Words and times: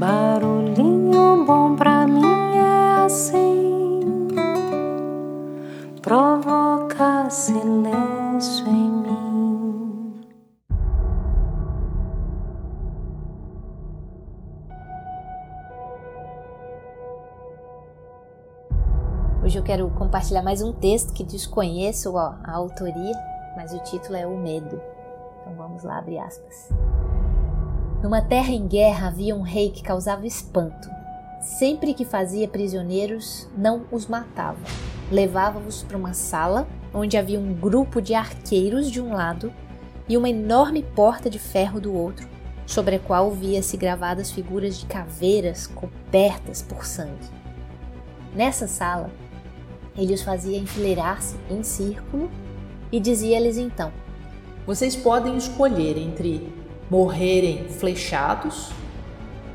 Barulhinho 0.00 1.44
bom 1.44 1.76
pra 1.76 2.06
mim 2.06 2.24
é 2.56 3.04
assim, 3.04 4.00
provoca 6.00 7.28
silêncio 7.28 8.66
em 8.66 8.90
mim. 8.90 10.24
Hoje 19.44 19.58
eu 19.58 19.62
quero 19.62 19.90
compartilhar 19.90 20.40
mais 20.40 20.62
um 20.62 20.72
texto 20.72 21.12
que 21.12 21.22
desconheço 21.22 22.16
a 22.16 22.38
autoria, 22.50 23.12
mas 23.54 23.74
o 23.74 23.78
título 23.80 24.16
é 24.16 24.26
O 24.26 24.38
Medo. 24.38 24.80
Então 25.42 25.54
vamos 25.58 25.82
lá, 25.82 25.98
abre 25.98 26.18
aspas. 26.18 26.70
Numa 28.02 28.22
terra 28.22 28.50
em 28.50 28.66
guerra 28.66 29.08
havia 29.08 29.36
um 29.36 29.42
rei 29.42 29.70
que 29.70 29.82
causava 29.82 30.26
espanto. 30.26 30.88
Sempre 31.42 31.92
que 31.92 32.04
fazia 32.04 32.48
prisioneiros, 32.48 33.46
não 33.54 33.84
os 33.92 34.06
matava. 34.06 34.58
Levava-os 35.12 35.82
para 35.82 35.98
uma 35.98 36.14
sala 36.14 36.66
onde 36.94 37.18
havia 37.18 37.38
um 37.38 37.52
grupo 37.52 38.00
de 38.00 38.14
arqueiros 38.14 38.90
de 38.90 39.02
um 39.02 39.12
lado 39.12 39.52
e 40.08 40.16
uma 40.16 40.30
enorme 40.30 40.82
porta 40.82 41.28
de 41.28 41.38
ferro 41.38 41.78
do 41.78 41.94
outro, 41.94 42.26
sobre 42.66 42.96
a 42.96 42.98
qual 42.98 43.30
via-se 43.32 43.76
gravadas 43.76 44.30
figuras 44.30 44.78
de 44.78 44.86
caveiras 44.86 45.66
cobertas 45.66 46.62
por 46.62 46.86
sangue. 46.86 47.28
Nessa 48.34 48.66
sala, 48.66 49.10
ele 49.96 50.14
os 50.14 50.22
fazia 50.22 50.56
enfileirar-se 50.56 51.36
em 51.50 51.62
círculo 51.62 52.30
e 52.90 52.98
dizia-lhes 52.98 53.58
então: 53.58 53.92
Vocês 54.66 54.96
podem 54.96 55.36
escolher 55.36 55.98
entre 55.98 56.59
morrerem 56.90 57.68
flechados 57.68 58.70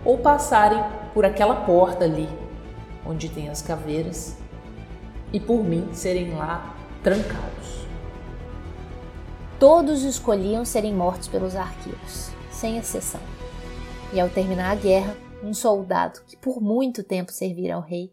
ou 0.05 0.17
passarem 0.17 0.81
por 1.13 1.25
aquela 1.25 1.65
porta 1.65 2.05
ali, 2.05 2.29
onde 3.05 3.27
tem 3.29 3.49
as 3.49 3.61
caveiras, 3.61 4.37
e 5.33 5.39
por 5.39 5.63
mim 5.63 5.89
serem 5.93 6.33
lá 6.33 6.75
trancados. 7.03 7.85
Todos 9.59 10.03
escolhiam 10.03 10.63
serem 10.63 10.93
mortos 10.93 11.27
pelos 11.27 11.55
arqueiros, 11.55 12.29
sem 12.51 12.77
exceção. 12.77 13.21
E 14.13 14.19
ao 14.19 14.29
terminar 14.29 14.71
a 14.71 14.75
guerra, 14.75 15.15
um 15.43 15.53
soldado 15.53 16.21
que 16.27 16.37
por 16.37 16.61
muito 16.61 17.03
tempo 17.03 17.31
servira 17.31 17.75
ao 17.75 17.81
rei 17.81 18.11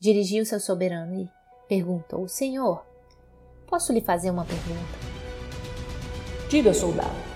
dirigiu-se 0.00 0.54
ao 0.54 0.60
soberano 0.60 1.14
e 1.14 1.28
perguntou: 1.68 2.26
Senhor, 2.28 2.84
posso 3.66 3.92
lhe 3.92 4.00
fazer 4.00 4.30
uma 4.30 4.44
pergunta? 4.44 4.98
Diga, 6.48 6.74
soldado. 6.74 7.31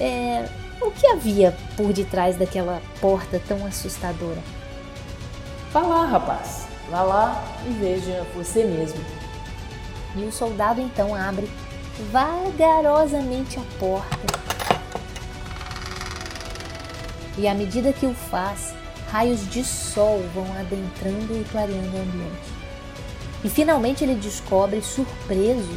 É, 0.00 0.48
o 0.80 0.90
que 0.90 1.06
havia 1.06 1.56
por 1.76 1.92
detrás 1.92 2.36
daquela 2.36 2.82
porta 3.00 3.40
tão 3.46 3.64
assustadora? 3.66 4.42
Vá 5.72 5.80
lá, 5.80 6.06
rapaz. 6.06 6.66
Vá 6.90 7.02
lá 7.02 7.44
e 7.66 7.70
veja 7.70 8.26
você 8.34 8.64
mesmo. 8.64 9.00
E 10.14 10.24
o 10.24 10.32
soldado 10.32 10.80
então 10.80 11.14
abre 11.14 11.50
vagarosamente 12.12 13.58
a 13.58 13.62
porta. 13.78 14.46
E 17.38 17.48
à 17.48 17.54
medida 17.54 17.92
que 17.92 18.06
o 18.06 18.14
faz, 18.14 18.74
raios 19.10 19.48
de 19.48 19.64
sol 19.64 20.22
vão 20.34 20.46
adentrando 20.58 21.38
e 21.38 21.44
clareando 21.50 21.96
o 21.96 22.00
ambiente. 22.00 22.56
E 23.44 23.50
finalmente 23.50 24.04
ele 24.04 24.14
descobre, 24.14 24.80
surpreso, 24.80 25.76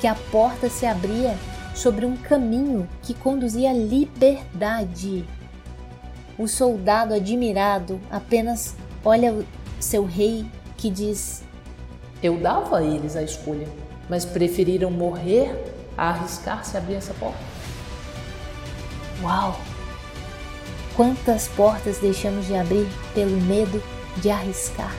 que 0.00 0.06
a 0.06 0.14
porta 0.30 0.68
se 0.68 0.84
abria 0.84 1.36
sobre 1.76 2.06
um 2.06 2.16
caminho 2.16 2.88
que 3.02 3.12
conduzia 3.12 3.70
à 3.70 3.74
liberdade. 3.74 5.24
O 6.38 6.48
soldado 6.48 7.14
admirado 7.14 8.00
apenas 8.10 8.74
olha 9.04 9.32
o 9.32 9.44
seu 9.78 10.04
rei 10.04 10.46
que 10.76 10.90
diz: 10.90 11.44
Eu 12.22 12.40
dava 12.40 12.78
a 12.78 12.82
eles 12.82 13.14
a 13.14 13.22
escolha, 13.22 13.68
mas 14.08 14.24
preferiram 14.24 14.90
morrer 14.90 15.54
a 15.96 16.10
arriscar-se 16.10 16.76
a 16.76 16.80
abrir 16.80 16.94
essa 16.94 17.14
porta. 17.14 17.38
Uau! 19.22 19.60
Quantas 20.94 21.46
portas 21.48 21.98
deixamos 21.98 22.46
de 22.46 22.54
abrir 22.54 22.88
pelo 23.14 23.38
medo 23.42 23.82
de 24.16 24.30
arriscar? 24.30 24.94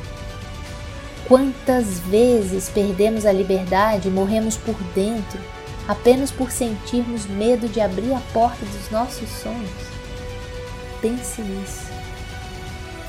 Quantas 1.27 1.99
vezes 2.01 2.69
perdemos 2.69 3.25
a 3.25 3.31
liberdade 3.31 4.07
e 4.07 4.11
morremos 4.11 4.55
por 4.57 4.75
dentro 4.93 5.39
apenas 5.87 6.31
por 6.31 6.51
sentirmos 6.51 7.25
medo 7.25 7.69
de 7.69 7.79
abrir 7.79 8.13
a 8.13 8.21
porta 8.33 8.65
dos 8.65 8.89
nossos 8.91 9.29
sonhos? 9.29 9.71
Pense 11.01 11.41
nisso. 11.41 11.91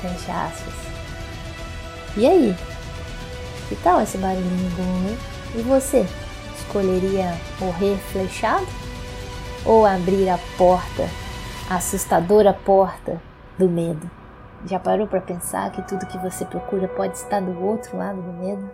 Fecha 0.00 0.46
aspas. 0.46 0.74
E 2.16 2.26
aí? 2.26 2.56
Que 3.68 3.76
tal 3.76 4.00
esse 4.00 4.16
barulhinho 4.18 4.70
bom, 4.76 5.08
hein? 5.08 5.18
E 5.56 5.62
você? 5.62 6.06
Escolheria 6.56 7.34
morrer 7.58 7.96
flechado? 8.12 8.66
Ou 9.64 9.84
abrir 9.84 10.28
a 10.28 10.38
porta, 10.56 11.08
a 11.68 11.76
assustadora 11.76 12.54
porta 12.54 13.20
do 13.58 13.68
medo? 13.68 14.08
Já 14.66 14.78
parou 14.78 15.06
para 15.06 15.20
pensar 15.20 15.70
que 15.72 15.82
tudo 15.82 16.06
que 16.06 16.18
você 16.18 16.44
procura 16.44 16.88
pode 16.88 17.16
estar 17.16 17.40
do 17.40 17.62
outro 17.64 17.96
lado 17.96 18.20
do 18.20 18.32
medo? 18.32 18.70